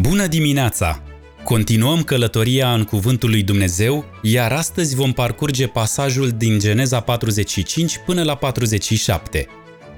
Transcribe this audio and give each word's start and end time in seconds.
Bună 0.00 0.26
dimineața! 0.26 1.02
Continuăm 1.44 2.02
călătoria 2.02 2.72
în 2.72 2.84
Cuvântul 2.84 3.30
lui 3.30 3.42
Dumnezeu, 3.42 4.04
iar 4.22 4.52
astăzi 4.52 4.94
vom 4.94 5.12
parcurge 5.12 5.66
pasajul 5.66 6.30
din 6.30 6.58
Geneza 6.58 7.00
45 7.00 8.00
până 8.06 8.22
la 8.22 8.34
47. 8.34 9.46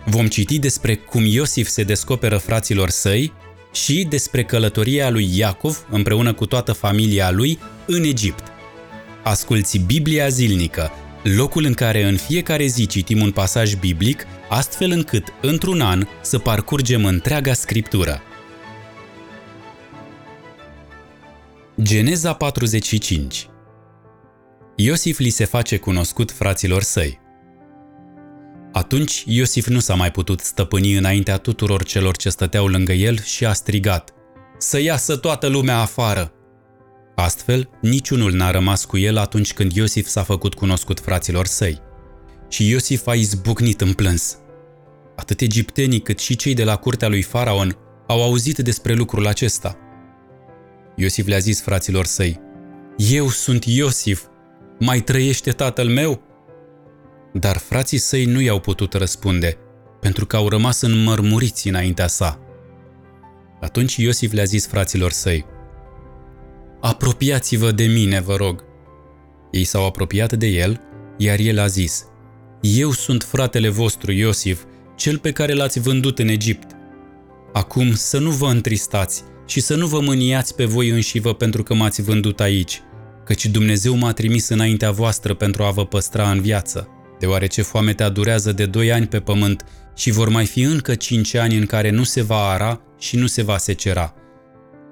Vom 0.05 0.27
citi 0.27 0.59
despre 0.59 0.95
cum 0.95 1.25
Iosif 1.25 1.69
se 1.69 1.83
descoperă 1.83 2.37
fraților 2.37 2.89
săi 2.89 3.33
și 3.73 4.07
despre 4.09 4.45
călătoria 4.45 5.11
lui 5.11 5.39
Iacov 5.39 5.87
împreună 5.91 6.33
cu 6.33 6.47
toată 6.47 6.73
familia 6.73 7.31
lui 7.31 7.59
în 7.87 8.03
Egipt. 8.05 8.45
Asculți 9.23 9.79
Biblia 9.79 10.29
zilnică, 10.29 10.91
locul 11.23 11.65
în 11.65 11.75
care 11.75 12.05
în 12.05 12.17
fiecare 12.17 12.67
zi 12.67 12.87
citim 12.87 13.21
un 13.21 13.31
pasaj 13.31 13.75
biblic, 13.75 14.27
astfel 14.49 14.91
încât, 14.91 15.25
într-un 15.41 15.81
an, 15.81 16.07
să 16.23 16.39
parcurgem 16.39 17.05
întreaga 17.05 17.53
scriptură. 17.53 18.23
Geneza 21.83 22.33
45 22.33 23.49
Iosif 24.77 25.19
li 25.19 25.31
se 25.31 25.45
face 25.45 25.77
cunoscut 25.77 26.33
fraților 26.33 26.83
săi. 26.83 27.19
Atunci 28.73 29.25
Iosif 29.27 29.67
nu 29.67 29.81
s-a 29.81 29.95
mai 29.95 30.11
putut 30.11 30.41
stăpâni 30.41 30.97
înaintea 30.97 31.37
tuturor 31.37 31.85
celor 31.85 32.17
ce 32.17 32.29
stăteau 32.29 32.67
lângă 32.67 32.93
el 32.93 33.21
și 33.23 33.47
a 33.47 33.53
strigat, 33.53 34.13
Să 34.59 34.81
iasă 34.81 35.17
toată 35.17 35.47
lumea 35.47 35.79
afară! 35.79 36.33
Astfel, 37.15 37.71
niciunul 37.83 38.33
n-a 38.33 38.51
rămas 38.51 38.85
cu 38.85 38.99
el 38.99 39.17
atunci 39.17 39.53
când 39.53 39.73
Iosif 39.73 40.07
s-a 40.07 40.23
făcut 40.23 40.55
cunoscut 40.55 41.01
fraților 41.01 41.47
săi. 41.47 41.79
Și 42.49 42.69
Iosif 42.69 43.07
a 43.07 43.15
izbucnit 43.15 43.81
în 43.81 43.93
plâns. 43.93 44.37
Atât 45.17 45.41
egiptenii 45.41 46.01
cât 46.01 46.19
și 46.19 46.37
cei 46.37 46.55
de 46.55 46.65
la 46.65 46.77
curtea 46.77 47.09
lui 47.09 47.23
Faraon 47.23 47.77
au 48.07 48.23
auzit 48.23 48.59
despre 48.59 48.95
lucrul 48.95 49.27
acesta– 49.27 49.77
Iosif 51.01 51.27
le-a 51.27 51.39
zis 51.39 51.61
fraților 51.61 52.05
săi, 52.05 52.41
Eu 52.97 53.29
sunt 53.29 53.65
Iosif, 53.65 54.23
mai 54.79 55.01
trăiește 55.01 55.51
tatăl 55.51 55.89
meu? 55.89 56.23
Dar 57.33 57.57
frații 57.57 57.99
săi 57.99 58.25
nu 58.25 58.41
i-au 58.41 58.61
putut 58.61 58.95
răspunde, 58.95 59.57
pentru 60.01 60.27
că 60.27 60.37
au 60.37 60.49
rămas 60.49 60.81
înmărmuriți 60.81 61.69
înaintea 61.69 62.07
sa. 62.07 62.41
Atunci 63.61 63.97
Iosif 63.97 64.33
le-a 64.33 64.45
zis 64.45 64.67
fraților 64.67 65.11
săi, 65.11 65.45
Apropiați-vă 66.81 67.71
de 67.71 67.85
mine, 67.85 68.21
vă 68.21 68.37
rog. 68.37 68.65
Ei 69.51 69.65
s-au 69.65 69.87
apropiat 69.87 70.33
de 70.33 70.47
el, 70.47 70.81
iar 71.17 71.39
el 71.39 71.59
a 71.59 71.67
zis, 71.67 72.05
Eu 72.61 72.91
sunt 72.91 73.23
fratele 73.23 73.69
vostru, 73.69 74.13
Iosif, 74.13 74.63
cel 74.97 75.19
pe 75.19 75.33
care 75.33 75.53
l-ați 75.53 75.81
vândut 75.81 76.19
în 76.19 76.29
Egipt. 76.29 76.71
Acum 77.53 77.95
să 77.95 78.19
nu 78.19 78.31
vă 78.31 78.47
întristați 78.47 79.25
și 79.51 79.61
să 79.61 79.77
nu 79.77 79.87
vă 79.87 80.01
mâniați 80.01 80.55
pe 80.55 80.65
voi 80.65 80.89
înșivă 80.89 81.35
pentru 81.35 81.63
că 81.63 81.75
m-ați 81.75 82.03
vândut 82.03 82.41
aici, 82.41 82.83
căci 83.25 83.47
Dumnezeu 83.47 83.97
m-a 83.97 84.13
trimis 84.13 84.49
înaintea 84.49 84.91
voastră 84.91 85.35
pentru 85.35 85.63
a 85.63 85.71
vă 85.71 85.87
păstra 85.87 86.31
în 86.31 86.41
viață, 86.41 86.89
deoarece 87.19 87.63
foametea 87.63 88.09
durează 88.09 88.53
de 88.53 88.67
doi 88.67 88.93
ani 88.93 89.07
pe 89.07 89.21
pământ 89.21 89.65
și 89.97 90.11
vor 90.11 90.29
mai 90.29 90.47
fi 90.47 90.63
încă 90.63 90.95
cinci 90.95 91.35
ani 91.35 91.57
în 91.57 91.67
care 91.67 91.91
nu 91.91 92.03
se 92.03 92.23
va 92.23 92.49
ara 92.49 92.81
și 92.99 93.17
nu 93.17 93.27
se 93.27 93.43
va 93.43 93.59
secera. 93.59 94.15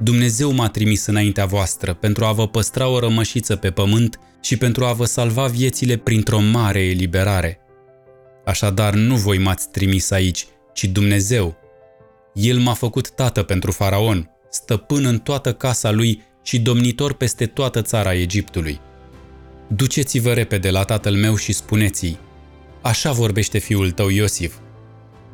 Dumnezeu 0.01 0.53
m-a 0.53 0.69
trimis 0.69 1.07
înaintea 1.07 1.47
voastră 1.47 1.95
pentru 1.95 2.25
a 2.25 2.33
vă 2.33 2.49
păstra 2.49 2.89
o 2.89 2.99
rămășiță 2.99 3.57
pe 3.57 3.71
pământ 3.71 4.19
și 4.41 4.57
pentru 4.57 4.85
a 4.85 4.93
vă 4.93 5.05
salva 5.05 5.47
viețile 5.47 5.97
printr-o 5.97 6.41
mare 6.41 6.81
eliberare. 6.81 7.59
Așadar, 8.45 8.95
nu 8.95 9.17
voi 9.17 9.39
m-ați 9.39 9.71
trimis 9.71 10.11
aici, 10.11 10.47
ci 10.75 10.85
Dumnezeu. 10.85 11.57
El 12.35 12.59
m-a 12.59 12.75
făcut 12.75 13.11
tată 13.11 13.43
pentru 13.43 13.73
faraon, 13.73 14.31
stăpân 14.51 15.05
în 15.05 15.19
toată 15.19 15.53
casa 15.53 15.91
lui 15.91 16.23
și 16.43 16.59
domnitor 16.59 17.13
peste 17.13 17.47
toată 17.47 17.83
țara 17.83 18.15
Egiptului. 18.15 18.81
Duceți-vă 19.69 20.33
repede 20.33 20.71
la 20.71 20.83
tatăl 20.83 21.15
meu 21.15 21.37
și 21.37 21.53
spuneți-i, 21.53 22.19
așa 22.83 23.13
vorbește 23.13 23.59
fiul 23.59 23.91
tău 23.91 24.09
Iosif. 24.09 24.55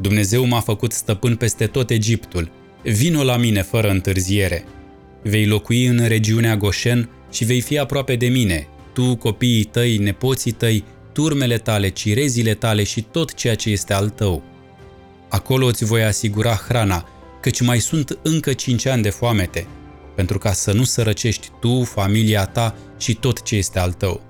Dumnezeu 0.01 0.45
m-a 0.45 0.61
făcut 0.61 0.93
stăpân 0.93 1.37
peste 1.37 1.67
tot 1.67 1.91
Egiptul, 1.91 2.51
vino 2.83 3.23
la 3.23 3.37
mine 3.37 3.63
fără 3.63 3.91
întârziere. 3.91 4.65
Vei 5.23 5.47
locui 5.47 5.87
în 5.87 6.07
regiunea 6.07 6.57
Goșen 6.57 7.11
și 7.31 7.45
vei 7.45 7.61
fi 7.61 7.79
aproape 7.79 8.17
de 8.17 8.27
mine, 8.27 8.69
tu, 8.93 9.17
copiii 9.17 9.65
tăi, 9.65 9.97
nepoții 9.97 10.53
tăi, 10.53 10.85
turmele 11.13 11.59
tale, 11.59 11.89
cirezile 11.89 12.55
tale 12.55 12.83
și 12.83 13.03
tot 13.03 13.35
ceea 13.35 13.55
ce 13.55 13.71
este 13.71 13.93
al 13.93 14.09
tău. 14.09 14.43
Acolo 15.29 15.67
îți 15.67 15.85
voi 15.85 16.05
asigura 16.05 16.55
hrana, 16.55 17.09
căci 17.45 17.61
mai 17.61 17.81
sunt 17.81 18.19
încă 18.23 18.53
cinci 18.53 18.87
ani 18.87 19.03
de 19.03 19.11
foamete, 19.11 19.67
pentru 20.15 20.39
ca 20.39 20.53
să 20.53 20.73
nu 20.73 20.85
sărăcești 20.85 21.51
tu, 21.61 21.83
familia 21.83 22.47
ta 22.47 22.77
și 22.99 23.15
tot 23.15 23.43
ce 23.43 23.57
este 23.57 23.79
al 23.79 23.93
tău. 23.93 24.21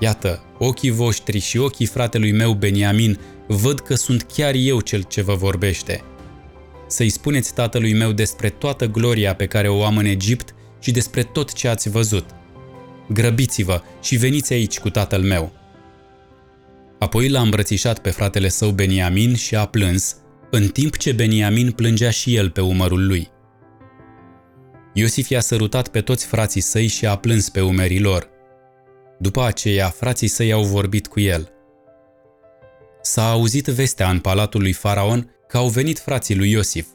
Iată, 0.00 0.42
ochii 0.58 0.90
voștri 0.90 1.38
și 1.38 1.58
ochii 1.58 1.86
fratelui 1.86 2.32
meu 2.32 2.52
Beniamin 2.52 3.18
văd 3.46 3.80
că 3.80 3.94
sunt 3.94 4.22
chiar 4.22 4.54
eu 4.54 4.80
cel 4.80 5.02
ce 5.02 5.22
vă 5.22 5.34
vorbește. 5.34 6.02
Să-i 6.86 7.08
spuneți 7.08 7.54
tatălui 7.54 7.94
meu 7.94 8.12
despre 8.12 8.48
toată 8.48 8.86
gloria 8.86 9.34
pe 9.34 9.46
care 9.46 9.68
o 9.68 9.84
am 9.84 9.96
în 9.96 10.04
Egipt 10.04 10.54
și 10.80 10.90
despre 10.90 11.22
tot 11.22 11.52
ce 11.52 11.68
ați 11.68 11.88
văzut. 11.88 12.26
Grăbiți-vă 13.08 13.82
și 14.02 14.16
veniți 14.16 14.52
aici 14.52 14.78
cu 14.78 14.90
tatăl 14.90 15.22
meu. 15.22 15.52
Apoi 16.98 17.28
l-a 17.28 17.40
îmbrățișat 17.40 17.98
pe 17.98 18.10
fratele 18.10 18.48
său 18.48 18.70
Beniamin 18.70 19.34
și 19.34 19.56
a 19.56 19.66
plâns, 19.66 20.16
în 20.56 20.68
timp 20.68 20.96
ce 20.96 21.12
Beniamin 21.12 21.70
plângea 21.70 22.10
și 22.10 22.36
el 22.36 22.50
pe 22.50 22.60
umărul 22.60 23.06
lui. 23.06 23.30
Iosif 24.92 25.28
i-a 25.28 25.40
sărutat 25.40 25.88
pe 25.88 26.00
toți 26.00 26.26
frații 26.26 26.60
săi 26.60 26.86
și 26.86 27.06
a 27.06 27.16
plâns 27.16 27.48
pe 27.48 27.60
umerii 27.60 28.00
lor. 28.00 28.28
După 29.18 29.42
aceea, 29.42 29.88
frații 29.88 30.28
săi 30.28 30.52
au 30.52 30.62
vorbit 30.62 31.06
cu 31.06 31.20
el. 31.20 31.52
S-a 33.02 33.30
auzit 33.30 33.66
vestea 33.66 34.10
în 34.10 34.18
palatul 34.18 34.60
lui 34.60 34.72
Faraon 34.72 35.34
că 35.48 35.56
au 35.56 35.68
venit 35.68 35.98
frații 35.98 36.36
lui 36.36 36.50
Iosif. 36.50 36.86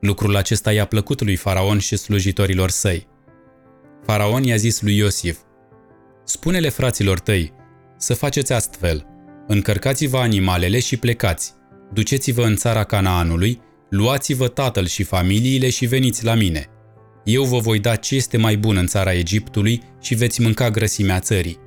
Lucrul 0.00 0.36
acesta 0.36 0.72
i-a 0.72 0.84
plăcut 0.84 1.22
lui 1.22 1.36
Faraon 1.36 1.78
și 1.78 1.96
slujitorilor 1.96 2.70
săi. 2.70 3.06
Faraon 4.04 4.42
i-a 4.42 4.56
zis 4.56 4.80
lui 4.80 4.96
Iosif, 4.96 5.38
Spune-le 6.24 6.68
fraților 6.68 7.18
tăi, 7.18 7.52
să 7.96 8.14
faceți 8.14 8.52
astfel, 8.52 9.06
încărcați-vă 9.46 10.18
animalele 10.18 10.78
și 10.78 10.96
plecați, 10.96 11.54
duceți-vă 11.92 12.42
în 12.42 12.56
țara 12.56 12.84
Canaanului, 12.84 13.60
luați-vă 13.90 14.48
tatăl 14.48 14.86
și 14.86 15.02
familiile 15.02 15.70
și 15.70 15.86
veniți 15.86 16.24
la 16.24 16.34
mine. 16.34 16.66
Eu 17.24 17.44
vă 17.44 17.58
voi 17.58 17.78
da 17.78 17.96
ce 17.96 18.14
este 18.14 18.36
mai 18.36 18.56
bun 18.56 18.76
în 18.76 18.86
țara 18.86 19.12
Egiptului 19.12 19.82
și 20.00 20.14
veți 20.14 20.40
mânca 20.40 20.70
grăsimea 20.70 21.20
țării. 21.20 21.58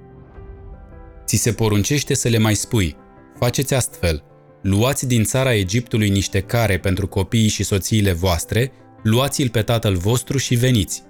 Ți 1.25 1.35
se 1.35 1.53
poruncește 1.53 2.13
să 2.13 2.27
le 2.27 2.37
mai 2.37 2.55
spui, 2.55 2.95
faceți 3.39 3.73
astfel, 3.73 4.23
luați 4.61 5.07
din 5.07 5.23
țara 5.23 5.53
Egiptului 5.53 6.09
niște 6.09 6.39
care 6.39 6.77
pentru 6.77 7.07
copiii 7.07 7.47
și 7.47 7.63
soțiile 7.63 8.11
voastre, 8.11 8.71
luați-l 9.03 9.49
pe 9.49 9.61
tatăl 9.61 9.95
vostru 9.95 10.37
și 10.37 10.55
veniți. 10.55 11.03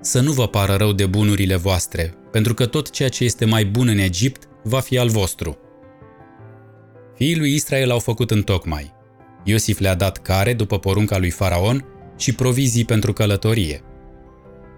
Să 0.00 0.20
nu 0.20 0.32
vă 0.32 0.48
pară 0.48 0.74
rău 0.74 0.92
de 0.92 1.06
bunurile 1.06 1.56
voastre, 1.56 2.14
pentru 2.32 2.54
că 2.54 2.66
tot 2.66 2.90
ceea 2.90 3.08
ce 3.08 3.24
este 3.24 3.44
mai 3.44 3.64
bun 3.64 3.88
în 3.88 3.98
Egipt 3.98 4.48
va 4.62 4.80
fi 4.80 4.98
al 4.98 5.08
vostru. 5.08 5.58
Fiii 7.14 7.36
lui 7.36 7.54
Israel 7.54 7.90
au 7.90 7.98
făcut 7.98 8.30
în 8.30 8.42
tocmai. 8.42 8.92
Iosif 9.44 9.78
le-a 9.78 9.94
dat 9.94 10.18
care 10.18 10.54
după 10.54 10.78
porunca 10.78 11.18
lui 11.18 11.30
Faraon 11.30 11.84
și 12.18 12.34
provizii 12.34 12.84
pentru 12.84 13.12
călătorie. 13.12 13.80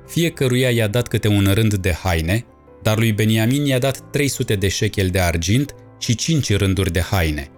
Fiecăruia 0.06 0.70
i-a 0.70 0.88
dat 0.88 1.08
câte 1.08 1.28
un 1.28 1.50
rând 1.52 1.74
de 1.74 1.92
haine, 1.92 2.44
dar 2.82 2.98
lui 2.98 3.12
Beniamin 3.12 3.64
i-a 3.64 3.78
dat 3.78 4.10
300 4.10 4.54
de 4.54 4.68
șechel 4.68 5.08
de 5.08 5.20
argint 5.20 5.74
și 5.98 6.14
5 6.14 6.56
rânduri 6.56 6.92
de 6.92 7.00
haine. 7.00 7.48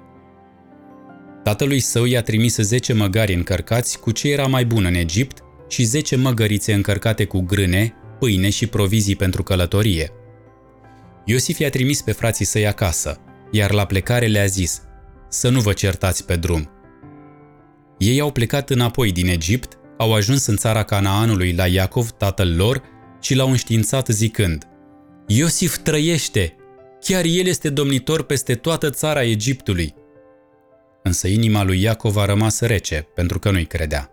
Tatălui 1.43 1.81
său 1.81 2.05
i-a 2.05 2.23
trimis 2.23 2.57
10 2.57 2.93
măgari 2.93 3.35
încărcați 3.35 3.99
cu 3.99 4.11
ce 4.11 4.33
era 4.33 4.47
mai 4.47 4.65
bun 4.65 4.85
în 4.85 4.95
Egipt 4.95 5.39
și 5.69 5.83
10 5.83 6.17
măgărițe 6.17 6.73
încărcate 6.73 7.25
cu 7.25 7.41
grâne, 7.41 7.95
pâine 8.19 8.51
și 8.51 8.67
provizii 8.67 9.17
pentru 9.17 9.43
călătorie. 9.43 10.11
Iosif 11.25 11.59
i-a 11.59 11.71
trimis 11.71 12.03
pe 12.03 12.13
frații 12.13 12.45
săi 12.45 12.67
acasă– 12.67 13.21
iar 13.51 13.73
la 13.73 13.85
plecare 13.87 14.27
le-a 14.27 14.47
zis, 14.47 14.83
să 15.29 15.49
nu 15.49 15.61
vă 15.61 15.73
certați 15.73 16.25
pe 16.25 16.37
drum. 16.37 16.71
Ei 17.99 18.21
au 18.21 18.31
plecat 18.31 18.71
înapoi 18.71 19.13
din 19.13 19.29
Egipt, 19.29 19.79
au 19.99 20.15
ajuns 20.15 20.47
în 20.47 20.57
țara 20.57 20.83
Canaanului 20.83 21.53
la 21.53 21.67
Iacov, 21.67 22.11
tatăl 22.11 22.57
lor, 22.57 22.83
și 23.21 23.35
l-au 23.35 23.51
înștiințat 23.51 24.09
zicând, 24.09 24.65
Iosif 25.27 25.77
trăiește! 25.77 26.57
Chiar 27.01 27.25
el 27.25 27.47
este 27.47 27.69
domnitor 27.69 28.23
peste 28.23 28.55
toată 28.55 28.91
țara 28.91 29.23
Egiptului. 29.23 29.95
Însă 31.03 31.29
inima 31.29 31.63
lui 31.63 31.83
Iacov 31.83 32.17
a 32.17 32.25
rămas 32.25 32.61
rece, 32.61 33.09
pentru 33.15 33.39
că 33.39 33.51
nu-i 33.51 33.67
credea. 33.67 34.11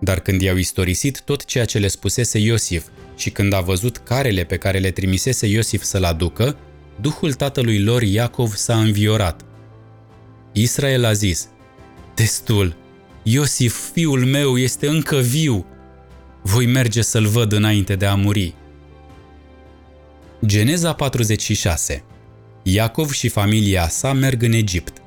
Dar 0.00 0.20
când 0.20 0.40
i-au 0.40 0.56
istorisit 0.56 1.20
tot 1.20 1.44
ceea 1.44 1.64
ce 1.64 1.78
le 1.78 1.88
spusese 1.88 2.38
Iosif 2.38 2.86
și 3.16 3.30
când 3.30 3.52
a 3.52 3.60
văzut 3.60 3.96
carele 3.96 4.44
pe 4.44 4.56
care 4.56 4.78
le 4.78 4.90
trimisese 4.90 5.46
Iosif 5.46 5.82
să-l 5.82 6.04
aducă, 6.04 6.56
Duhul 7.00 7.32
tatălui 7.32 7.82
lor 7.82 8.02
Iacov 8.02 8.54
s-a 8.54 8.78
înviorat. 8.78 9.44
Israel 10.52 11.04
a 11.04 11.12
zis, 11.12 11.48
Destul, 12.14 12.76
Iosif, 13.22 13.90
fiul 13.92 14.24
meu, 14.24 14.58
este 14.58 14.88
încă 14.88 15.16
viu. 15.16 15.66
Voi 16.42 16.66
merge 16.66 17.02
să-l 17.02 17.26
văd 17.26 17.52
înainte 17.52 17.96
de 17.96 18.06
a 18.06 18.14
muri. 18.14 18.54
Geneza 20.46 20.92
46 20.92 22.04
Iacov 22.62 23.10
și 23.10 23.28
familia 23.28 23.88
sa 23.88 24.12
merg 24.12 24.42
în 24.42 24.52
Egipt. 24.52 25.02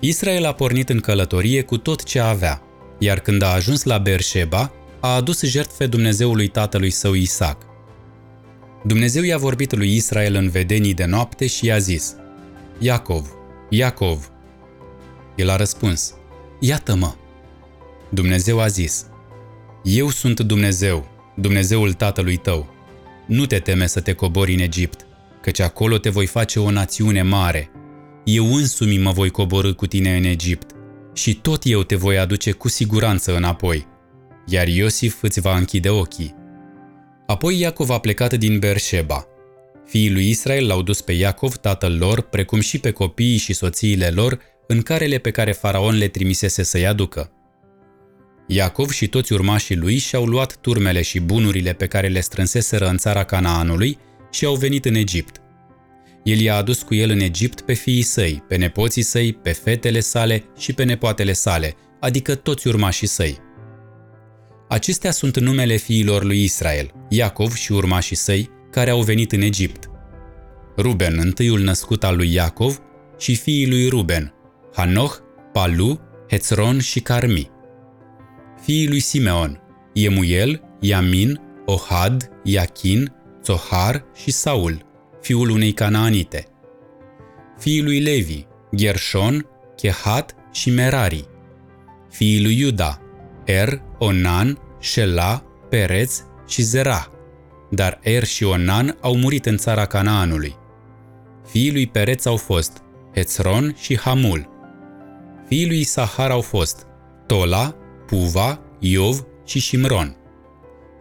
Israel 0.00 0.44
a 0.44 0.52
pornit 0.52 0.88
în 0.88 1.00
călătorie 1.00 1.62
cu 1.62 1.76
tot 1.78 2.02
ce 2.02 2.18
avea, 2.18 2.62
iar 2.98 3.20
când 3.20 3.42
a 3.42 3.52
ajuns 3.52 3.82
la 3.82 3.98
Berșeba, 3.98 4.72
a 5.00 5.14
adus 5.14 5.42
jertfe 5.42 5.86
Dumnezeului 5.86 6.48
tatălui 6.48 6.90
său 6.90 7.14
Isaac. 7.14 7.67
Dumnezeu 8.88 9.22
i-a 9.22 9.38
vorbit 9.38 9.76
lui 9.76 9.94
Israel 9.94 10.34
în 10.34 10.48
vedenii 10.48 10.94
de 10.94 11.04
noapte 11.04 11.46
și 11.46 11.66
i-a 11.66 11.78
zis, 11.78 12.14
Iacov, 12.78 13.28
Iacov. 13.68 14.30
El 15.36 15.48
a 15.48 15.56
răspuns, 15.56 16.14
Iată-mă. 16.60 17.14
Dumnezeu 18.08 18.60
a 18.60 18.66
zis, 18.66 19.06
Eu 19.82 20.08
sunt 20.08 20.40
Dumnezeu, 20.40 21.08
Dumnezeul 21.36 21.92
tatălui 21.92 22.36
tău. 22.36 22.74
Nu 23.26 23.46
te 23.46 23.58
teme 23.58 23.86
să 23.86 24.00
te 24.00 24.12
cobori 24.12 24.54
în 24.54 24.60
Egipt, 24.60 25.06
căci 25.42 25.60
acolo 25.60 25.98
te 25.98 26.08
voi 26.08 26.26
face 26.26 26.60
o 26.60 26.70
națiune 26.70 27.22
mare. 27.22 27.70
Eu 28.24 28.54
însumi 28.54 28.98
mă 28.98 29.12
voi 29.12 29.30
coborâ 29.30 29.74
cu 29.74 29.86
tine 29.86 30.16
în 30.16 30.24
Egipt 30.24 30.70
și 31.14 31.34
tot 31.34 31.62
eu 31.64 31.82
te 31.82 31.96
voi 31.96 32.18
aduce 32.18 32.52
cu 32.52 32.68
siguranță 32.68 33.36
înapoi, 33.36 33.86
iar 34.46 34.68
Iosif 34.68 35.22
îți 35.22 35.40
va 35.40 35.56
închide 35.56 35.88
ochii. 35.88 36.37
Apoi 37.30 37.58
Iacov 37.58 37.90
a 37.90 37.98
plecat 37.98 38.34
din 38.34 38.58
Berșeba. 38.58 39.26
Fiii 39.86 40.10
lui 40.10 40.28
Israel 40.28 40.66
l-au 40.66 40.82
dus 40.82 41.00
pe 41.00 41.12
Iacov, 41.12 41.56
tatăl 41.56 41.96
lor, 41.98 42.20
precum 42.20 42.60
și 42.60 42.78
pe 42.78 42.90
copiii 42.90 43.36
și 43.36 43.52
soțiile 43.52 44.08
lor, 44.08 44.40
în 44.66 44.82
carele 44.82 45.18
pe 45.18 45.30
care 45.30 45.52
faraon 45.52 45.96
le 45.96 46.08
trimisese 46.08 46.62
să-i 46.62 46.86
aducă. 46.86 47.32
Iacov 48.46 48.90
și 48.90 49.08
toți 49.08 49.32
urmașii 49.32 49.76
lui 49.76 49.98
și-au 49.98 50.24
luat 50.24 50.56
turmele 50.56 51.02
și 51.02 51.20
bunurile 51.20 51.72
pe 51.72 51.86
care 51.86 52.08
le 52.08 52.20
strânseseră 52.20 52.88
în 52.88 52.96
țara 52.96 53.24
Canaanului 53.24 53.98
și 54.30 54.44
au 54.44 54.54
venit 54.54 54.84
în 54.84 54.94
Egipt. 54.94 55.40
El 56.22 56.38
i-a 56.40 56.56
adus 56.56 56.82
cu 56.82 56.94
el 56.94 57.10
în 57.10 57.20
Egipt 57.20 57.60
pe 57.60 57.72
fiii 57.72 58.02
săi, 58.02 58.42
pe 58.48 58.56
nepoții 58.56 59.02
săi, 59.02 59.32
pe 59.32 59.52
fetele 59.52 60.00
sale 60.00 60.44
și 60.58 60.72
pe 60.72 60.84
nepoatele 60.84 61.32
sale, 61.32 61.74
adică 62.00 62.34
toți 62.34 62.68
urmașii 62.68 63.06
săi. 63.06 63.46
Acestea 64.68 65.10
sunt 65.10 65.38
numele 65.38 65.76
fiilor 65.76 66.24
lui 66.24 66.42
Israel, 66.42 66.92
Iacov 67.08 67.54
și 67.54 67.72
urmașii 67.72 68.16
săi, 68.16 68.50
care 68.70 68.90
au 68.90 69.00
venit 69.00 69.32
în 69.32 69.40
Egipt. 69.40 69.90
Ruben, 70.76 71.18
întâiul 71.18 71.60
născut 71.60 72.04
al 72.04 72.16
lui 72.16 72.32
Iacov, 72.32 72.82
și 73.18 73.34
fiii 73.34 73.68
lui 73.68 73.88
Ruben, 73.88 74.34
Hanoch, 74.74 75.16
Palu, 75.52 76.00
Hețron 76.30 76.80
și 76.80 77.00
Carmi. 77.00 77.50
Fiii 78.62 78.88
lui 78.88 79.00
Simeon, 79.00 79.60
Iemuel, 79.92 80.62
Iamin, 80.80 81.40
Ohad, 81.66 82.30
Iachin, 82.44 83.12
Zohar 83.44 84.04
și 84.14 84.30
Saul, 84.30 84.86
fiul 85.20 85.48
unei 85.48 85.72
canaanite. 85.72 86.46
Fiii 87.58 87.82
lui 87.82 88.00
Levi, 88.00 88.46
Gershon, 88.76 89.46
Kehat 89.76 90.34
și 90.52 90.70
Merari. 90.70 91.28
Fiii 92.10 92.42
lui 92.42 92.58
Iuda, 92.58 93.00
Er, 93.48 93.82
Onan, 93.98 94.58
Shela, 94.80 95.42
Pereț 95.68 96.22
și 96.46 96.62
Zera. 96.62 97.12
Dar 97.70 97.98
Er 98.02 98.24
și 98.24 98.44
Onan 98.44 98.96
au 99.00 99.16
murit 99.16 99.46
în 99.46 99.56
țara 99.56 99.86
Canaanului. 99.86 100.56
Fiii 101.50 101.72
lui 101.72 101.86
Pereț 101.86 102.24
au 102.24 102.36
fost 102.36 102.82
Hețron 103.14 103.74
și 103.80 103.98
Hamul. 103.98 104.48
Fiii 105.46 105.66
lui 105.66 105.82
Sahar 105.82 106.30
au 106.30 106.40
fost 106.40 106.86
Tola, 107.26 107.74
Puva, 108.06 108.60
Iov 108.78 109.26
și 109.44 109.60
Shimron. 109.60 110.16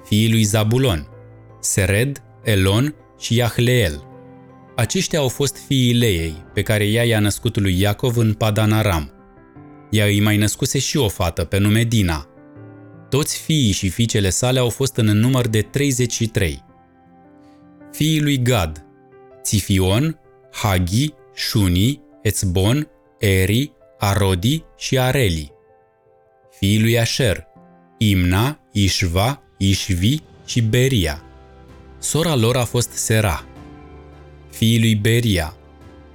Fiii 0.06 0.32
lui 0.32 0.44
Zabulon, 0.44 1.08
Sered, 1.60 2.24
Elon 2.44 2.96
și 3.20 3.36
Iahleel. 3.36 4.04
Aceștia 4.76 5.20
au 5.20 5.28
fost 5.28 5.58
fiii 5.68 5.94
Leei, 5.94 6.46
pe 6.54 6.62
care 6.62 6.88
ea 6.88 7.04
i-a 7.04 7.20
născut 7.20 7.60
lui 7.60 7.80
Iacov 7.80 8.18
în 8.18 8.34
Padanaram. 8.34 9.12
Ea 9.90 10.06
îi 10.06 10.20
mai 10.20 10.38
născuse 10.38 10.80
și 10.80 10.98
o 10.98 11.08
fată 11.08 11.44
pe 11.44 11.58
nume 11.58 11.84
Dina. 11.84 12.28
Toți 13.10 13.38
fiii 13.38 13.72
și 13.72 13.90
fiicele 13.90 14.30
sale 14.30 14.60
au 14.60 14.70
fost 14.70 14.96
în 14.96 15.06
număr 15.06 15.48
de 15.48 15.62
33. 15.62 16.64
Fiii 17.92 18.22
lui 18.22 18.42
Gad, 18.42 18.86
Țifion, 19.44 20.20
Hagi, 20.52 21.14
Shuni, 21.36 22.02
Ețbon, 22.22 22.88
Eri, 23.20 23.72
Arodi 23.98 24.64
și 24.78 25.00
Areli. 25.00 25.52
Fiii 26.58 26.82
lui 26.82 27.00
Asher, 27.00 27.48
Imna, 27.98 28.60
Ishva, 28.72 29.44
Ishvi 29.58 30.18
și 30.46 30.62
Beria. 30.62 31.24
Sora 32.00 32.36
lor 32.36 32.58
a 32.58 32.64
fost 32.64 32.92
Sera. 32.92 33.46
Fiii 34.50 34.80
lui 34.80 34.96
Beria, 34.96 35.56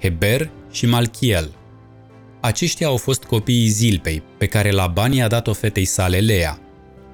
Heber 0.01 0.51
și 0.71 0.87
Malchiel. 0.87 1.55
Aceștia 2.41 2.87
au 2.87 2.97
fost 2.97 3.25
copiii 3.25 3.69
Zilpei, 3.69 4.23
pe 4.39 4.47
care 4.47 4.71
Laban 4.71 5.13
i-a 5.13 5.29
dat-o 5.29 5.53
fetei 5.53 5.85
sale 5.85 6.19
Lea. 6.19 6.62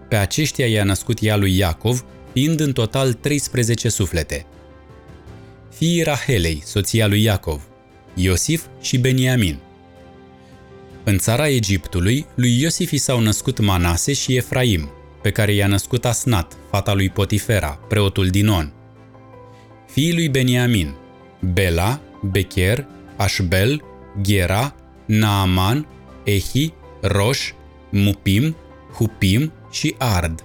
Pe 0.09 0.17
aceștia 0.17 0.67
i-a 0.67 0.85
născut 0.85 1.19
ea 1.21 1.37
lui 1.37 1.57
Iacov, 1.57 2.05
fiind 2.33 2.61
în 2.61 2.73
total 2.73 3.13
13 3.13 3.89
suflete. 3.89 4.47
Fiii 5.75 6.03
Rahelei, 6.03 6.63
soția 6.65 7.07
lui 7.07 7.23
Iacov, 7.23 7.63
Iosif 8.15 8.65
și 8.81 8.99
Beniamin. 8.99 9.59
În 11.05 11.19
țara 11.19 11.49
Egiptului, 11.49 12.27
lui 12.35 12.61
Iosif 12.61 12.91
i 12.91 12.97
s-au 12.97 13.21
născut 13.21 13.59
Manase 13.59 14.13
și 14.13 14.37
Efraim, 14.37 14.91
pe 15.23 15.31
care 15.31 15.53
i-a 15.53 15.67
născut 15.67 16.05
Asnat, 16.05 16.57
fata 16.71 16.95
lui 16.95 17.11
Potifera, 17.11 17.69
preotul 17.89 18.29
Dinon. 18.29 18.73
Fiii 19.87 20.15
lui 20.15 20.29
Beniamin, 20.29 20.95
Bela, 21.53 22.01
Becher, 22.23 22.87
Ashbel, 23.17 23.83
Gera, 24.21 24.75
Naaman, 25.07 25.87
Ehi, 26.25 26.73
Roș, 27.01 27.53
Mupim, 27.91 28.57
Hupim 28.95 29.53
și 29.71 29.95
Ard. 29.99 30.45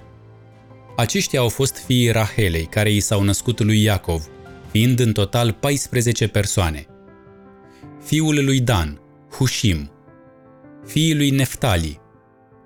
Aceștia 0.96 1.40
au 1.40 1.48
fost 1.48 1.76
fiii 1.86 2.10
Rahelei, 2.10 2.64
care 2.64 2.90
i 2.90 3.00
s-au 3.00 3.22
născut 3.22 3.60
lui 3.60 3.82
Iacov, 3.82 4.26
fiind 4.70 5.00
în 5.00 5.12
total 5.12 5.52
14 5.52 6.28
persoane. 6.28 6.86
Fiul 8.04 8.44
lui 8.44 8.60
Dan, 8.60 9.00
Hushim, 9.30 9.90
fiii 10.86 11.14
lui 11.14 11.30
Neftali, 11.30 12.00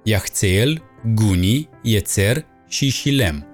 Iahțeel, 0.02 0.82
Guni, 1.15 1.69
Iețer 1.82 2.44
și 2.69 2.91
Shilem. 2.91 3.46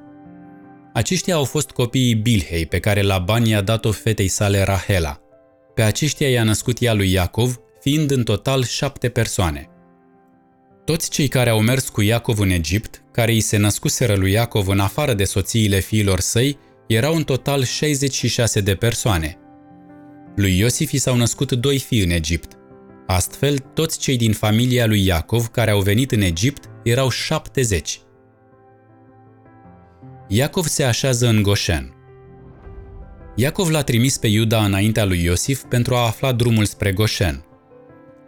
Aceștia 0.93 1.35
au 1.35 1.45
fost 1.45 1.71
copiii 1.71 2.15
Bilhei 2.15 2.67
pe 2.67 2.81
care 2.81 3.03
Laban 3.03 3.45
i-a 3.45 3.61
dat-o 3.61 3.91
fetei 3.91 4.29
sale 4.29 4.63
Rahela. 4.63 5.21
Pe 5.75 5.83
aceștia 5.83 6.31
i-a 6.31 6.45
născut 6.45 6.81
ea 6.81 6.93
lui 6.93 7.13
Iacov, 7.13 7.61
fiind 7.81 8.11
în 8.11 8.23
total 8.23 8.65
șapte 8.65 9.09
persoane. 9.09 9.69
Toți 10.85 11.11
cei 11.11 11.29
care 11.29 11.51
au 11.51 11.61
mers 11.61 11.89
cu 11.89 12.03
Iacov 12.03 12.39
în 12.39 12.51
Egipt, 12.51 13.03
care 13.13 13.33
îi 13.33 13.41
se 13.41 13.57
născuseră 13.57 14.15
lui 14.15 14.33
Iacov 14.33 14.69
în 14.69 14.81
afară 14.81 15.15
de 15.15 15.25
soțiile 15.25 15.81
fiilor 15.81 16.21
săi, 16.21 16.59
erau 16.87 17.15
în 17.15 17.25
total 17.25 17.65
66 17.65 18.61
de 18.61 18.75
persoane. 18.75 19.39
Lui 20.37 20.59
Iosif 20.59 20.93
i 20.93 20.99
s-au 20.99 21.17
născut 21.17 21.53
doi 21.53 21.79
fii 21.79 22.03
în 22.03 22.11
Egipt, 22.11 22.59
Astfel, 23.07 23.59
toți 23.59 23.99
cei 23.99 24.17
din 24.17 24.33
familia 24.33 24.87
lui 24.87 25.07
Iacov 25.07 25.47
care 25.47 25.71
au 25.71 25.81
venit 25.81 26.13
în 26.13 26.21
Egipt 26.21 26.71
erau 26.83 27.09
70. 27.09 28.01
Iacov 30.29 30.67
se 30.67 30.85
așează 30.85 31.29
în 31.29 31.43
Goșen. 31.43 31.95
Iacov 33.37 33.69
l-a 33.69 33.83
trimis 33.83 34.19
pe 34.19 34.27
Iuda 34.27 34.65
înaintea 34.65 35.05
lui 35.05 35.23
Iosif 35.23 35.63
pentru 35.63 35.95
a 35.95 36.07
afla 36.07 36.33
drumul 36.33 36.65
spre 36.65 36.93
Goșen. 36.93 37.45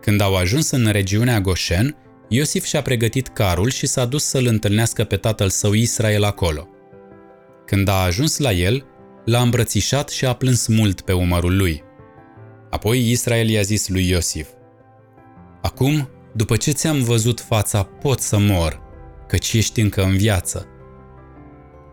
Când 0.00 0.20
au 0.20 0.34
ajuns 0.34 0.70
în 0.70 0.86
regiunea 0.86 1.40
Goșen, 1.40 1.96
Iosif 2.28 2.64
și-a 2.64 2.82
pregătit 2.82 3.28
carul 3.28 3.70
și 3.70 3.86
s-a 3.86 4.04
dus 4.04 4.24
să-l 4.24 4.46
întâlnească 4.46 5.04
pe 5.04 5.16
tatăl 5.16 5.48
său 5.48 5.72
Israel 5.72 6.24
acolo. 6.24 6.68
Când 7.66 7.88
a 7.88 8.02
ajuns 8.02 8.38
la 8.38 8.52
el, 8.52 8.86
l-a 9.24 9.40
îmbrățișat 9.40 10.08
și 10.08 10.24
a 10.24 10.32
plâns 10.32 10.66
mult 10.66 11.00
pe 11.00 11.12
umărul 11.12 11.56
lui. 11.56 11.82
Apoi 12.70 13.10
Israel 13.10 13.48
i-a 13.48 13.62
zis 13.62 13.88
lui 13.88 14.08
Iosif, 14.08 14.48
Acum, 15.62 16.08
după 16.34 16.56
ce 16.56 16.70
ți-am 16.70 17.02
văzut 17.02 17.40
fața, 17.40 17.82
pot 17.82 18.20
să 18.20 18.38
mor, 18.38 18.80
căci 19.28 19.52
ești 19.52 19.80
încă 19.80 20.02
în 20.02 20.16
viață. 20.16 20.66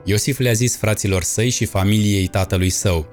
Iosif 0.04 0.40
le-a 0.40 0.54
zis 0.54 0.78
fraților 0.78 1.24
săi 1.24 1.50
și 1.50 1.66
familiei 1.66 2.28
tatălui 2.28 2.70
său, 2.70 3.08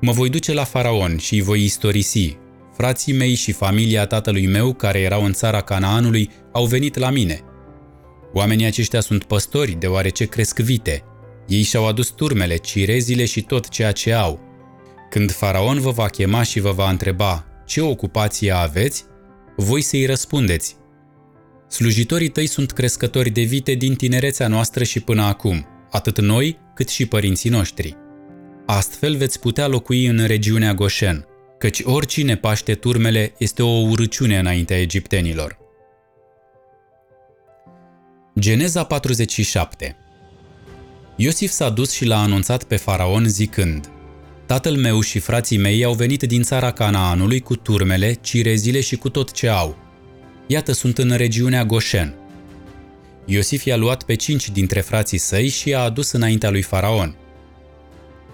Mă 0.00 0.12
voi 0.12 0.28
duce 0.28 0.52
la 0.52 0.64
faraon 0.64 1.18
și 1.18 1.34
îi 1.34 1.42
voi 1.42 1.64
istorisi. 1.64 2.38
Frații 2.76 3.12
mei 3.12 3.34
și 3.34 3.52
familia 3.52 4.06
tatălui 4.06 4.46
meu, 4.46 4.72
care 4.74 5.00
erau 5.00 5.24
în 5.24 5.32
țara 5.32 5.60
Canaanului, 5.60 6.30
au 6.52 6.64
venit 6.64 6.96
la 6.96 7.10
mine. 7.10 7.40
Oamenii 8.32 8.66
aceștia 8.66 9.00
sunt 9.00 9.24
păstori, 9.24 9.76
deoarece 9.78 10.24
cresc 10.24 10.58
vite. 10.58 11.02
Ei 11.48 11.62
și-au 11.62 11.86
adus 11.86 12.08
turmele, 12.08 12.56
cirezile 12.56 13.24
și 13.24 13.42
tot 13.42 13.68
ceea 13.68 13.92
ce 13.92 14.12
au. 14.12 14.40
Când 15.10 15.30
faraon 15.30 15.80
vă 15.80 15.90
va 15.90 16.06
chema 16.06 16.42
și 16.42 16.60
vă 16.60 16.72
va 16.72 16.90
întreba 16.90 17.46
ce 17.66 17.80
ocupație 17.80 18.50
aveți, 18.50 19.04
voi 19.56 19.80
să-i 19.80 20.06
răspundeți. 20.06 20.76
Slujitorii 21.68 22.28
tăi 22.28 22.46
sunt 22.46 22.70
crescători 22.72 23.30
de 23.30 23.42
vite 23.42 23.72
din 23.72 23.94
tinerețea 23.94 24.48
noastră 24.48 24.84
și 24.84 25.00
până 25.00 25.22
acum, 25.22 25.66
atât 25.90 26.20
noi 26.20 26.58
cât 26.74 26.88
și 26.88 27.06
părinții 27.06 27.50
noștri. 27.50 27.96
Astfel 28.66 29.16
veți 29.16 29.40
putea 29.40 29.66
locui 29.66 30.06
în 30.06 30.26
regiunea 30.26 30.74
Goshen, 30.74 31.26
căci 31.58 31.80
oricine 31.84 32.36
paște 32.36 32.74
turmele 32.74 33.34
este 33.38 33.62
o 33.62 33.80
urăciune 33.80 34.38
înaintea 34.38 34.80
egiptenilor. 34.80 35.58
Geneza 38.38 38.84
47 38.84 39.96
Iosif 41.16 41.50
s-a 41.50 41.68
dus 41.68 41.92
și 41.92 42.04
l-a 42.04 42.20
anunțat 42.20 42.64
pe 42.64 42.76
faraon 42.76 43.28
zicând 43.28 43.90
Tatăl 44.46 44.76
meu 44.76 45.00
și 45.00 45.18
frații 45.18 45.56
mei 45.56 45.84
au 45.84 45.92
venit 45.92 46.22
din 46.22 46.42
țara 46.42 46.72
Canaanului 46.72 47.40
cu 47.40 47.56
turmele, 47.56 48.12
cirezile 48.12 48.80
și 48.80 48.96
cu 48.96 49.08
tot 49.08 49.32
ce 49.32 49.48
au. 49.48 49.76
Iată 50.46 50.72
sunt 50.72 50.98
în 50.98 51.10
regiunea 51.10 51.64
Goshen. 51.64 52.14
Iosif 53.24 53.64
i-a 53.64 53.76
luat 53.76 54.02
pe 54.02 54.14
cinci 54.14 54.50
dintre 54.50 54.80
frații 54.80 55.18
săi 55.18 55.48
și 55.48 55.68
i-a 55.68 55.80
adus 55.80 56.12
înaintea 56.12 56.50
lui 56.50 56.62
faraon. 56.62 57.16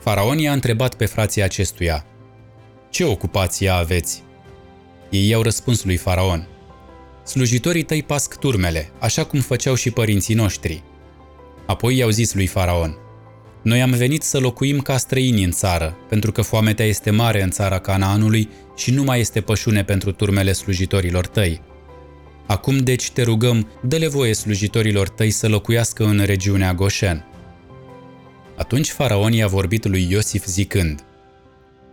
Faraon 0.01 0.39
i-a 0.39 0.53
întrebat 0.53 0.95
pe 0.95 1.07
frații 1.07 1.43
acestuia, 1.43 2.07
Ce 2.93 3.05
ocupație 3.05 3.69
aveți? 3.69 4.23
Ei 5.11 5.29
i-au 5.29 5.43
răspuns 5.43 5.85
lui 5.85 5.97
faraon, 5.97 6.49
Slujitorii 7.25 7.83
tăi 7.83 8.03
pasc 8.03 8.39
turmele, 8.39 8.91
așa 8.99 9.25
cum 9.25 9.41
făceau 9.41 9.75
și 9.75 9.91
părinții 9.91 10.35
noștri. 10.35 10.83
Apoi 11.67 11.97
i-au 11.97 12.11
zis 12.11 12.35
lui 12.35 12.47
Faraon, 12.47 12.97
Noi 13.63 13.83
am 13.83 13.91
venit 13.91 14.23
să 14.23 14.39
locuim 14.39 14.79
ca 14.79 14.97
străini 14.97 15.45
în 15.45 15.51
țară, 15.51 15.97
pentru 16.09 16.33
că 16.33 16.43
foametea 16.43 16.85
este 16.85 17.11
mare 17.11 17.43
în 17.43 17.51
țara 17.51 17.79
Canaanului 17.79 18.49
și 18.77 18.91
nu 18.91 19.03
mai 19.03 19.21
este 19.21 19.41
pășune 19.41 19.85
pentru 19.85 20.13
turmele 20.13 20.53
slujitorilor 20.53 21.27
tăi. 21.27 21.61
Acum 22.47 22.79
deci 22.79 23.11
te 23.11 23.23
rugăm, 23.23 23.69
dă-le 23.83 24.09
voie 24.09 24.35
slujitorilor 24.35 25.09
tăi 25.09 25.31
să 25.31 25.49
locuiască 25.49 26.05
în 26.05 26.23
regiunea 26.25 26.75
Goshen. 26.75 27.27
Atunci 28.57 28.91
Faraon 28.91 29.33
i-a 29.33 29.47
vorbit 29.47 29.87
lui 29.87 30.07
Iosif 30.11 30.47
zicând, 30.47 31.05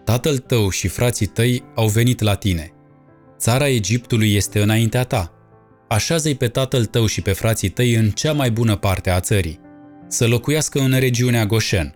Tatăl 0.10 0.38
tău 0.38 0.70
și 0.70 0.88
frații 0.88 1.26
tăi 1.26 1.64
au 1.76 1.88
venit 1.88 2.22
la 2.22 2.36
tine– 2.36 2.74
Țara 3.40 3.68
Egiptului 3.68 4.36
este 4.36 4.62
înaintea 4.62 5.04
ta. 5.04 5.34
Așează-i 5.88 6.36
pe 6.36 6.48
tatăl 6.48 6.86
tău 6.86 7.06
și 7.06 7.22
pe 7.22 7.32
frații 7.32 7.70
tăi 7.70 7.94
în 7.94 8.10
cea 8.10 8.34
mai 8.34 8.52
bună 8.52 8.76
parte 8.76 9.10
a 9.10 9.20
țării, 9.20 9.60
să 10.08 10.28
locuiască 10.28 10.80
în 10.80 11.00
regiunea 11.00 11.46
Goshen. 11.46 11.96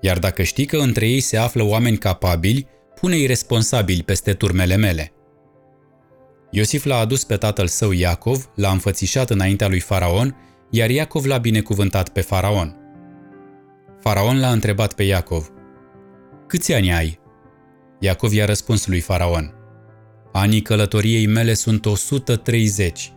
Iar 0.00 0.18
dacă 0.18 0.42
știi 0.42 0.64
că 0.64 0.76
între 0.76 1.08
ei 1.08 1.20
se 1.20 1.36
află 1.36 1.62
oameni 1.62 1.96
capabili, 1.96 2.66
pune-i 3.00 3.26
responsabili 3.26 4.02
peste 4.02 4.32
turmele 4.32 4.76
mele. 4.76 5.12
Iosif 6.50 6.84
l-a 6.84 6.98
adus 6.98 7.24
pe 7.24 7.36
tatăl 7.36 7.66
său 7.66 7.92
Iacov, 7.92 8.50
l-a 8.54 8.70
înfățișat 8.70 9.30
înaintea 9.30 9.68
lui 9.68 9.80
Faraon, 9.80 10.36
iar 10.70 10.90
Iacov 10.90 11.24
l-a 11.24 11.38
binecuvântat 11.38 12.08
pe 12.08 12.20
Faraon. 12.20 12.76
Faraon 14.00 14.40
l-a 14.40 14.50
întrebat 14.50 14.92
pe 14.92 15.02
Iacov, 15.02 15.50
Câți 16.46 16.72
ani 16.72 16.92
ai? 16.92 17.24
Iacov 18.00 18.32
i-a 18.32 18.44
răspuns 18.44 18.86
lui 18.86 19.00
Faraon, 19.00 19.56
Anii 20.38 20.62
călătoriei 20.62 21.26
mele 21.26 21.54
sunt 21.54 21.86
130. 21.86 23.12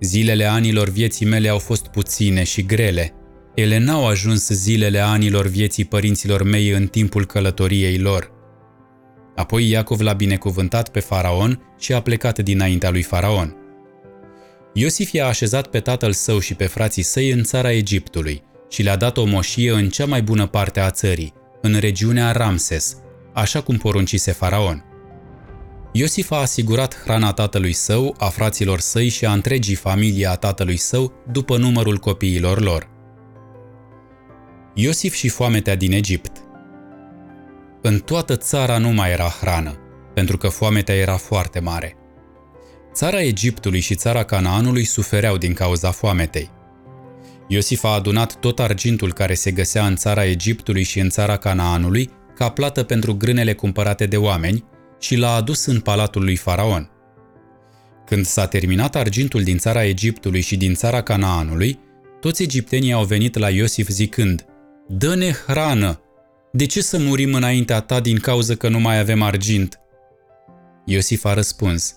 Zilele 0.00 0.44
anilor 0.44 0.88
vieții 0.88 1.26
mele 1.26 1.48
au 1.48 1.58
fost 1.58 1.86
puține 1.86 2.44
și 2.44 2.62
grele. 2.66 3.14
Ele 3.54 3.78
n-au 3.78 4.06
ajuns 4.06 4.48
zilele 4.48 4.98
anilor 4.98 5.46
vieții 5.46 5.84
părinților 5.84 6.42
mei 6.42 6.68
în 6.68 6.86
timpul 6.86 7.26
călătoriei 7.26 7.98
lor. 7.98 8.30
Apoi 9.36 9.68
Iacov 9.68 10.00
l-a 10.00 10.12
binecuvântat 10.12 10.88
pe 10.88 11.00
faraon 11.00 11.74
și 11.78 11.92
a 11.92 12.00
plecat 12.00 12.38
dinaintea 12.38 12.90
lui 12.90 13.02
faraon. 13.02 13.56
Iosif 14.72 15.12
i-a 15.12 15.26
așezat 15.26 15.66
pe 15.66 15.80
tatăl 15.80 16.12
său 16.12 16.38
și 16.38 16.54
pe 16.54 16.66
frații 16.66 17.02
săi 17.02 17.30
în 17.30 17.42
țara 17.42 17.72
Egiptului 17.72 18.42
și 18.68 18.82
le-a 18.82 18.96
dat 18.96 19.16
o 19.16 19.24
moșie 19.24 19.70
în 19.70 19.88
cea 19.88 20.06
mai 20.06 20.22
bună 20.22 20.46
parte 20.46 20.80
a 20.80 20.90
țării, 20.90 21.32
în 21.60 21.78
regiunea 21.78 22.32
Ramses, 22.32 22.96
așa 23.32 23.60
cum 23.60 23.76
poruncise 23.76 24.32
faraon. 24.32 24.84
Iosif 25.92 26.30
a 26.30 26.36
asigurat 26.36 27.02
hrana 27.02 27.32
tatălui 27.32 27.72
său, 27.72 28.14
a 28.18 28.28
fraților 28.28 28.80
săi 28.80 29.08
și 29.08 29.26
a 29.26 29.32
întregii 29.32 29.74
familii 29.74 30.26
a 30.26 30.34
tatălui 30.34 30.76
său 30.76 31.12
după 31.32 31.56
numărul 31.56 31.98
copiilor 31.98 32.60
lor. 32.60 32.88
Iosif 34.74 35.14
și 35.14 35.28
foametea 35.28 35.74
din 35.74 35.92
Egipt 35.92 36.32
În 37.82 37.98
toată 37.98 38.36
țara 38.36 38.78
nu 38.78 38.88
mai 38.88 39.10
era 39.10 39.28
hrană, 39.40 39.78
pentru 40.14 40.36
că 40.36 40.48
foametea 40.48 40.94
era 40.94 41.16
foarte 41.16 41.60
mare. 41.60 41.96
Țara 42.92 43.22
Egiptului 43.22 43.80
și 43.80 43.94
țara 43.94 44.24
Canaanului 44.24 44.84
sufereau 44.84 45.36
din 45.36 45.52
cauza 45.52 45.90
foametei. 45.90 46.50
Iosif 47.48 47.84
a 47.84 47.88
adunat 47.88 48.34
tot 48.34 48.60
argintul 48.60 49.12
care 49.12 49.34
se 49.34 49.50
găsea 49.50 49.86
în 49.86 49.96
țara 49.96 50.24
Egiptului 50.24 50.82
și 50.82 51.00
în 51.00 51.08
țara 51.08 51.36
Canaanului 51.36 52.10
ca 52.34 52.48
plată 52.50 52.82
pentru 52.82 53.14
grânele 53.14 53.52
cumpărate 53.52 54.06
de 54.06 54.16
oameni 54.16 54.64
și 55.00 55.16
l-a 55.16 55.34
adus 55.34 55.64
în 55.64 55.80
palatul 55.80 56.24
lui 56.24 56.36
Faraon. 56.36 56.90
Când 58.06 58.26
s-a 58.26 58.46
terminat 58.46 58.96
argintul 58.96 59.42
din 59.42 59.58
țara 59.58 59.84
Egiptului 59.84 60.40
și 60.40 60.56
din 60.56 60.74
țara 60.74 61.02
Canaanului, 61.02 61.78
toți 62.20 62.42
egiptenii 62.42 62.92
au 62.92 63.04
venit 63.04 63.38
la 63.38 63.50
Iosif 63.50 63.88
zicând, 63.88 64.44
Dă-ne 64.88 65.32
hrană! 65.46 66.00
De 66.52 66.66
ce 66.66 66.82
să 66.82 66.98
murim 66.98 67.34
înaintea 67.34 67.80
ta 67.80 68.00
din 68.00 68.18
cauza 68.18 68.54
că 68.54 68.68
nu 68.68 68.80
mai 68.80 68.98
avem 68.98 69.22
argint? 69.22 69.80
Iosif 70.84 71.24
a 71.24 71.34
răspuns, 71.34 71.94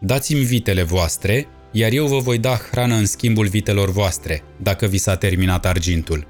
Dați-mi 0.00 0.44
vitele 0.44 0.82
voastre, 0.82 1.46
iar 1.72 1.92
eu 1.92 2.06
vă 2.06 2.18
voi 2.18 2.38
da 2.38 2.60
hrană 2.70 2.94
în 2.94 3.06
schimbul 3.06 3.46
vitelor 3.46 3.90
voastre, 3.90 4.42
dacă 4.62 4.86
vi 4.86 4.98
s-a 4.98 5.16
terminat 5.16 5.66
argintul. 5.66 6.26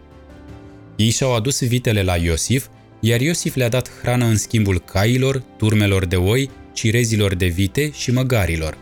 Ei 0.97 1.11
și-au 1.11 1.35
adus 1.35 1.63
vitele 1.63 2.03
la 2.03 2.17
Iosif 2.17 2.67
iar 3.05 3.21
Iosif 3.21 3.55
le-a 3.55 3.69
dat 3.69 3.91
hrană 4.03 4.25
în 4.25 4.37
schimbul 4.37 4.79
cailor, 4.79 5.43
turmelor 5.57 6.05
de 6.05 6.17
oi, 6.17 6.51
cirezilor 6.73 7.35
de 7.35 7.47
vite 7.47 7.91
și 7.91 8.13
măgarilor. 8.13 8.79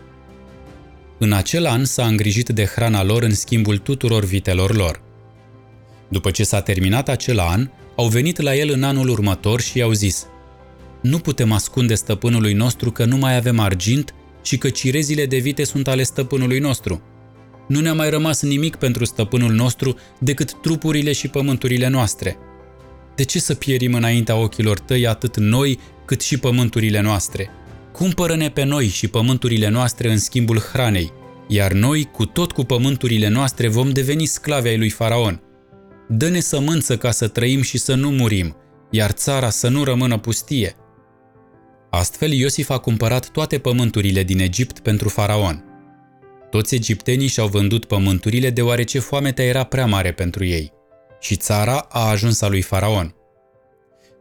În 1.18 1.32
acel 1.32 1.66
an 1.66 1.84
s-a 1.84 2.06
îngrijit 2.06 2.48
de 2.48 2.64
hrana 2.64 3.02
lor 3.02 3.22
în 3.22 3.34
schimbul 3.34 3.78
tuturor 3.78 4.24
vitelor 4.24 4.76
lor. 4.76 5.02
După 6.08 6.30
ce 6.30 6.44
s-a 6.44 6.60
terminat 6.60 7.08
acel 7.08 7.38
an, 7.38 7.70
au 7.96 8.06
venit 8.08 8.40
la 8.40 8.54
el 8.54 8.70
în 8.70 8.82
anul 8.82 9.08
următor 9.08 9.60
și 9.60 9.78
i-au 9.78 9.92
zis 9.92 10.26
Nu 11.02 11.18
putem 11.18 11.52
ascunde 11.52 11.94
stăpânului 11.94 12.52
nostru 12.52 12.90
că 12.90 13.04
nu 13.04 13.16
mai 13.16 13.36
avem 13.36 13.58
argint 13.58 14.14
și 14.42 14.58
că 14.58 14.70
cirezile 14.70 15.26
de 15.26 15.38
vite 15.38 15.64
sunt 15.64 15.88
ale 15.88 16.02
stăpânului 16.02 16.58
nostru. 16.58 17.02
Nu 17.68 17.80
ne-a 17.80 17.94
mai 17.94 18.10
rămas 18.10 18.42
nimic 18.42 18.76
pentru 18.76 19.04
stăpânul 19.04 19.52
nostru 19.52 19.96
decât 20.18 20.60
trupurile 20.60 21.12
și 21.12 21.28
pământurile 21.28 21.88
noastre– 21.88 22.36
de 23.14 23.24
ce 23.24 23.38
să 23.38 23.54
pierim 23.54 23.94
înaintea 23.94 24.36
ochilor 24.36 24.78
tăi 24.78 25.06
atât 25.06 25.36
noi 25.36 25.78
cât 26.04 26.20
și 26.20 26.38
pământurile 26.38 27.00
noastre? 27.00 27.50
Cumpără-ne 27.92 28.50
pe 28.50 28.64
noi 28.64 28.86
și 28.86 29.08
pământurile 29.08 29.68
noastre 29.68 30.10
în 30.10 30.18
schimbul 30.18 30.58
hranei, 30.58 31.12
iar 31.48 31.72
noi, 31.72 32.08
cu 32.12 32.26
tot 32.26 32.52
cu 32.52 32.64
pământurile 32.64 33.28
noastre, 33.28 33.68
vom 33.68 33.90
deveni 33.90 34.24
sclavi 34.24 34.68
ai 34.68 34.78
lui 34.78 34.90
Faraon. 34.90 35.42
Dă-ne 36.08 36.40
sămânță 36.40 36.96
ca 36.96 37.10
să 37.10 37.28
trăim 37.28 37.62
și 37.62 37.78
să 37.78 37.94
nu 37.94 38.10
murim, 38.10 38.56
iar 38.90 39.10
țara 39.10 39.50
să 39.50 39.68
nu 39.68 39.84
rămână 39.84 40.18
pustie. 40.18 40.74
Astfel, 41.90 42.32
Iosif 42.32 42.70
a 42.70 42.78
cumpărat 42.78 43.30
toate 43.30 43.58
pământurile 43.58 44.22
din 44.22 44.38
Egipt 44.38 44.78
pentru 44.78 45.08
Faraon. 45.08 45.64
Toți 46.50 46.74
egiptenii 46.74 47.26
și-au 47.26 47.46
vândut 47.46 47.84
pământurile 47.84 48.50
deoarece 48.50 48.98
foametea 48.98 49.44
era 49.44 49.64
prea 49.64 49.86
mare 49.86 50.12
pentru 50.12 50.44
ei– 50.44 50.72
și 51.20 51.36
țara 51.36 51.86
a 51.88 52.08
ajuns 52.08 52.40
a 52.40 52.48
lui 52.48 52.62
Faraon. 52.62 53.14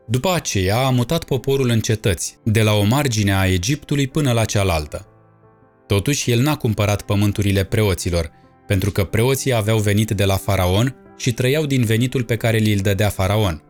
După 0.08 0.34
aceea 0.34 0.86
a 0.86 0.90
mutat 0.90 1.24
poporul 1.24 1.70
în 1.70 1.80
cetăți, 1.80 2.38
de 2.44 2.62
la 2.62 2.74
o 2.74 2.84
margine 2.84 3.34
a 3.34 3.48
Egiptului 3.48 4.08
până 4.08 4.32
la 4.32 4.46
cealaltă. 4.46 5.08
Totuși, 5.88 6.32
el 6.32 6.40
n-a 6.42 6.56
cumpărat 6.56 7.02
pământurile 7.02 7.64
preoților, 7.64 8.32
pentru 8.68 8.92
că 8.92 9.04
preoții 9.04 9.54
aveau 9.54 9.78
venit 9.78 10.12
de 10.12 10.26
la 10.26 10.36
Faraon 10.36 10.96
și 11.18 11.34
trăiau 11.34 11.66
din 11.66 11.84
venitul 11.84 12.24
pe 12.24 12.36
care 12.36 12.58
li-l 12.58 12.80
dădea 12.80 13.10
Faraon. 13.10 13.64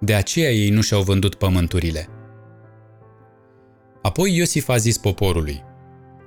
De 0.00 0.14
aceea 0.14 0.50
ei 0.50 0.70
nu 0.70 0.80
și-au 0.80 1.02
vândut 1.02 1.34
pământurile. 1.34 2.08
Apoi 4.02 4.36
Iosif 4.36 4.68
a 4.68 4.76
zis 4.76 4.98
poporului, 4.98 5.64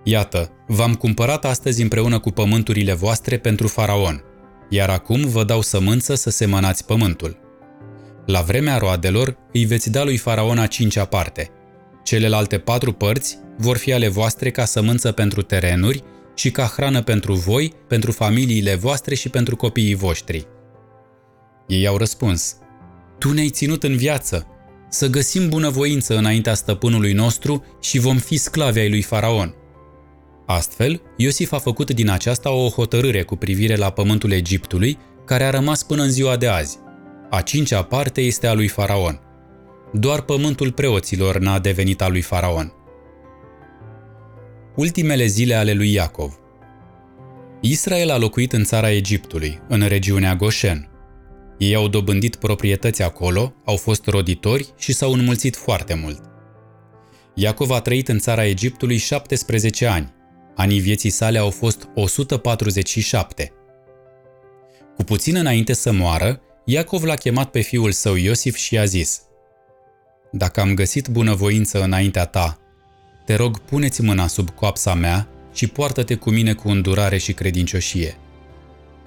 Iată, 0.04 0.52
v-am 0.68 0.96
cumpărat 0.96 1.46
astăzi 1.46 1.82
împreună 1.82 2.20
cu 2.20 2.32
pământurile 2.32 2.94
voastre 2.94 3.38
pentru 3.38 3.68
Faraon– 3.68 4.24
iar 4.70 4.90
acum 4.90 5.28
vă 5.28 5.44
dau 5.44 5.62
sămânță 5.62 6.16
să 6.16 6.30
semănați 6.30 6.86
pământul. 6.86 7.38
La 8.26 8.42
vremea 8.42 8.78
roadelor 8.78 9.38
îi 9.54 9.66
veți 9.66 9.90
da 9.90 10.04
lui 10.04 10.18
Faraon 10.18 10.58
a 10.58 10.68
cincea 10.68 11.06
parte. 11.06 11.50
Celelalte 12.04 12.58
patru 12.58 12.94
părți 12.94 13.38
vor 13.58 13.78
fi 13.78 13.94
ale 13.94 14.08
voastre 14.08 14.52
ca 14.52 14.66
sămânță 14.66 15.12
pentru 15.12 15.42
terenuri 15.42 16.04
și 16.36 16.52
ca 16.52 16.64
hrană 16.64 17.02
pentru 17.02 17.34
voi, 17.34 17.74
pentru 17.88 18.12
familiile 18.12 18.76
voastre 18.76 19.16
și 19.16 19.30
pentru 19.30 19.56
copiii 19.56 19.96
voștri. 19.96 20.48
Ei 21.68 21.88
au 21.88 21.98
răspuns, 21.98 22.56
Tu 23.18 23.32
ne-ai 23.32 23.50
ținut 23.50 23.84
în 23.84 23.96
viață, 23.96 24.48
să 24.90 25.08
găsim 25.08 25.50
bunăvoință 25.50 26.18
înaintea 26.18 26.54
stăpânului 26.54 27.14
nostru 27.14 27.66
și 27.82 28.00
vom 28.00 28.18
fi 28.18 28.38
sclavi 28.38 28.80
ai 28.80 28.90
lui 28.90 29.02
Faraon. 29.02 29.56
Astfel, 30.52 31.02
Iosif 31.18 31.52
a 31.52 31.58
făcut 31.58 31.92
din 31.92 32.10
aceasta 32.10 32.52
o 32.52 32.70
hotărâre 32.70 33.24
cu 33.24 33.36
privire 33.36 33.76
la 33.76 33.90
pământul 33.90 34.32
Egiptului, 34.32 34.98
care 35.26 35.44
a 35.44 35.50
rămas 35.50 35.84
până 35.84 36.02
în 36.04 36.10
ziua 36.10 36.38
de 36.38 36.48
azi. 36.48 36.78
A 37.30 37.42
cincea 37.42 37.84
parte 37.84 38.22
este 38.22 38.48
a 38.48 38.54
lui 38.54 38.68
Faraon. 38.68 39.20
Doar 39.94 40.22
pământul 40.22 40.72
preoților 40.72 41.38
n-a 41.38 41.60
devenit 41.60 42.02
a 42.02 42.08
lui 42.08 42.22
Faraon. 42.22 42.74
Ultimele 44.76 45.26
zile 45.26 45.54
ale 45.54 45.74
lui 45.74 45.94
Iacov 45.94 46.40
Israel 47.62 48.10
a 48.10 48.18
locuit 48.18 48.54
în 48.54 48.64
țara 48.64 48.92
Egiptului, 48.92 49.60
în 49.68 49.88
regiunea 49.88 50.36
Goshen. 50.36 50.90
Ei 51.58 51.76
au 51.76 51.88
dobândit 51.88 52.36
proprietăți 52.36 53.04
acolo, 53.04 53.54
au 53.66 53.76
fost 53.76 54.06
roditori 54.08 54.74
și 54.78 54.94
s-au 54.94 55.12
înmulțit 55.12 55.56
foarte 55.56 55.94
mult. 55.94 56.22
Iacov 57.34 57.72
a 57.72 57.80
trăit 57.80 58.08
în 58.08 58.20
țara 58.20 58.46
Egiptului 58.46 58.98
17 58.98 59.86
ani. 59.86 60.18
Anii 60.60 60.80
vieții 60.80 61.10
sale 61.10 61.38
au 61.38 61.50
fost 61.50 61.90
147. 61.96 63.52
Cu 64.96 65.04
puțin 65.04 65.36
înainte 65.36 65.74
să 65.74 65.92
moară, 65.92 66.42
Iacov 66.66 67.04
l-a 67.04 67.16
chemat 67.16 67.52
pe 67.52 67.60
fiul 67.60 67.92
său 67.92 68.16
Iosif 68.16 68.56
și 68.56 68.74
i-a 68.74 68.86
zis 68.86 69.22
Dacă 70.32 70.62
am 70.62 70.74
găsit 70.74 71.08
bunăvoință 71.08 71.84
înaintea 71.84 72.26
ta, 72.26 72.60
te 73.26 73.36
rog 73.36 73.60
puneți 73.60 74.02
mâna 74.02 74.28
sub 74.28 74.50
coapsa 74.50 74.94
mea 74.94 75.28
și 75.54 75.68
poartă-te 75.68 76.16
cu 76.16 76.30
mine 76.30 76.54
cu 76.54 76.70
îndurare 76.70 77.18
și 77.18 77.34
credincioșie. 77.34 78.18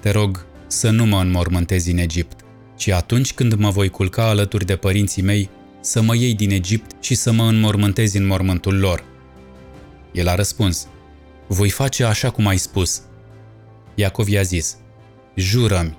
Te 0.00 0.11
rog 0.11 0.47
să 0.66 0.90
nu 0.90 1.06
mă 1.06 1.21
înmormântezi 1.21 1.90
în 1.90 1.99
Egipt, 1.99 2.40
ci 2.76 2.88
atunci 2.88 3.32
când 3.32 3.54
mă 3.54 3.71
voi 3.71 3.88
culca 3.88 4.28
alături 4.28 4.66
de 4.66 4.76
părinții 4.76 5.23
mei, 5.23 5.50
să 5.80 6.02
mă 6.02 6.16
iei 6.16 6.35
din 6.35 6.50
Egipt 6.50 7.04
și 7.04 7.14
să 7.14 7.32
mă 7.32 7.44
înmormântezi 7.44 8.16
în 8.16 8.26
mormântul 8.26 8.78
lor. 8.78 9.04
El 10.12 10.28
a 10.28 10.35
răspuns, 10.35 10.87
voi 11.52 11.71
face 11.71 12.04
așa 12.04 12.30
cum 12.30 12.47
ai 12.47 12.56
spus. 12.56 13.02
Iacov 13.94 14.28
i-a 14.28 14.42
zis, 14.42 14.76
jură-mi. 15.35 15.99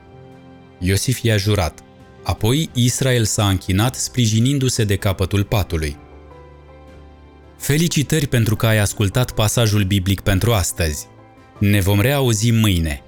Iosif 0.79 1.22
i-a 1.22 1.38
jurat. 1.38 1.79
Apoi 2.24 2.69
Israel 2.74 3.25
s-a 3.25 3.50
închinat 3.50 3.95
sprijinindu-se 3.95 4.83
de 4.83 4.95
capătul 4.95 5.43
patului. 5.43 5.98
Felicitări 7.57 8.27
pentru 8.27 8.55
că 8.55 8.67
ai 8.67 8.77
ascultat 8.77 9.31
pasajul 9.31 9.83
biblic 9.83 10.22
pentru 10.22 10.53
astăzi. 10.53 11.07
Ne 11.60 11.79
vom 11.79 12.01
reauzi 12.01 12.51
mâine. 12.51 13.01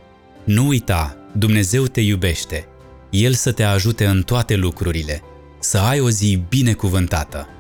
Nu 0.43 0.67
uita, 0.67 1.17
Dumnezeu 1.33 1.85
te 1.85 2.01
iubește. 2.01 2.67
El 3.09 3.33
să 3.33 3.51
te 3.51 3.63
ajute 3.63 4.05
în 4.05 4.21
toate 4.21 4.55
lucrurile. 4.55 5.21
Să 5.59 5.77
ai 5.77 5.99
o 5.99 6.09
zi 6.09 6.43
binecuvântată! 6.49 7.54